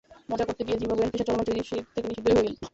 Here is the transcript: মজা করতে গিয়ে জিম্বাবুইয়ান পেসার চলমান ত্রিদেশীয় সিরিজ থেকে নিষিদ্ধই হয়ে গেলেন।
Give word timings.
মজা 0.29 0.45
করতে 0.47 0.61
গিয়ে 0.67 0.79
জিম্বাবুইয়ান 0.81 1.11
পেসার 1.11 1.27
চলমান 1.27 1.45
ত্রিদেশীয় 1.47 1.79
সিরিজ 1.83 1.93
থেকে 1.95 2.07
নিষিদ্ধই 2.09 2.35
হয়ে 2.35 2.43
গেলেন। 2.47 2.55